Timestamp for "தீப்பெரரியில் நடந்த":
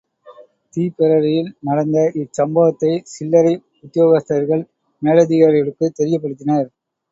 0.73-1.97